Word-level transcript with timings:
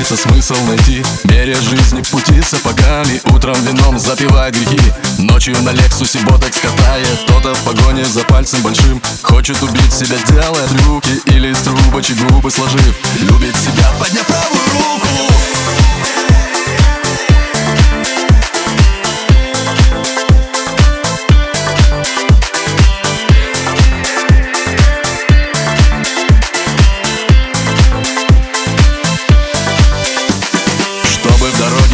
пытается 0.00 0.16
смысл 0.16 0.54
найти. 0.66 1.04
Меря 1.24 1.60
жизни 1.60 2.00
пути 2.10 2.40
сапогами. 2.42 3.20
Утром 3.34 3.54
вином 3.64 3.98
запивает 3.98 4.54
грехи. 4.54 4.92
Ночью 5.18 5.60
на 5.62 5.70
Лексусе 5.70 6.18
ботекс 6.20 6.58
катает. 6.58 7.18
Кто-то 7.26 7.54
в 7.54 7.64
погоне 7.64 8.04
за 8.06 8.24
пальцем 8.24 8.62
большим. 8.62 9.02
Хочет 9.22 9.62
убить 9.62 9.92
себя, 9.92 10.16
делая 10.28 10.66
трюки 10.68 11.20
Или 11.26 11.50
из 11.52 11.58
трубочек 11.58 12.16
губы 12.28 12.50
сложив. 12.50 12.96
Любит 13.20 13.56
себя, 13.56 13.92
подняв 13.98 14.26
правую 14.26 14.59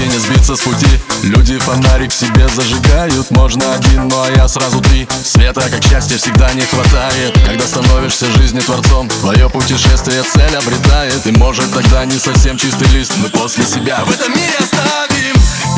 не 0.00 0.18
сбиться 0.18 0.56
с 0.56 0.60
пути. 0.60 1.00
Люди 1.22 1.58
фонарик 1.58 2.12
себе 2.12 2.48
зажигают 2.48 3.30
Можно 3.30 3.74
один, 3.74 4.08
ну 4.08 4.22
а 4.22 4.30
я 4.30 4.48
сразу 4.48 4.80
три. 4.80 5.08
Света, 5.24 5.68
как 5.70 5.82
счастья, 5.84 6.16
всегда 6.16 6.52
не 6.54 6.62
хватает. 6.62 7.38
Когда 7.44 7.66
становишься 7.66 8.26
жизни 8.38 8.60
творцом 8.60 9.08
Твое 9.08 9.48
путешествие 9.48 10.22
цель 10.22 10.56
обретает. 10.56 11.26
И 11.26 11.32
может 11.32 11.72
тогда 11.72 12.04
не 12.04 12.18
совсем 12.18 12.56
чистый 12.56 12.88
лист 12.88 13.12
Мы 13.22 13.28
после 13.30 13.64
себя 13.64 14.04
в 14.04 14.10
этом 14.10 14.32
мире 14.32 14.56
оставим. 14.58 15.36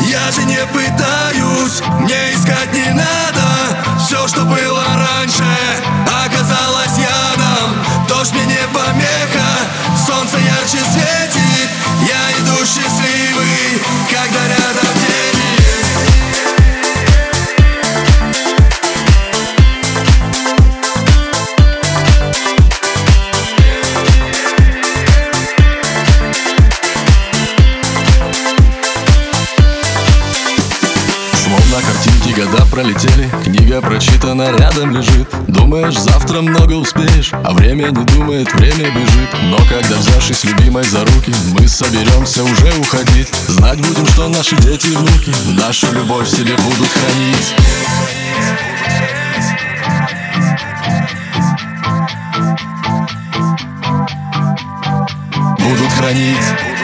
Я 0.09 0.31
же 0.31 0.43
не 0.45 0.59
пытаюсь 0.67 1.48
Словно 31.79 31.93
картинки 31.93 32.39
года 32.39 32.65
пролетели 32.65 33.29
Книга 33.43 33.81
прочитана 33.81 34.51
рядом 34.57 34.91
лежит. 34.91 35.27
Думаешь, 35.47 35.97
завтра 35.97 36.41
много 36.41 36.73
успеешь 36.73 37.31
А 37.31 37.51
время 37.53 37.89
не 37.89 38.05
думает, 38.05 38.51
время 38.53 38.91
бежит. 38.91 39.29
Но 39.43 39.57
когда 39.69 39.97
взявшись 39.97 40.43
любимой 40.45 40.83
за 40.83 41.01
руки 41.01 41.33
Мы 41.53 41.67
соберемся 41.67 42.43
уже 42.43 42.73
уходить. 42.79 43.29
Знать 43.47 43.79
будем, 43.79 44.07
что 44.07 44.27
наши 44.27 44.55
дети 44.57 44.87
и 44.87 44.95
внуки 44.95 45.33
Нашу 45.59 45.91
любовь 45.93 46.27
в 46.27 46.31
себе 46.31 46.55
будут 46.55 46.89
хранить. 46.89 47.55
Будут 55.59 55.91
хранить 55.97 56.78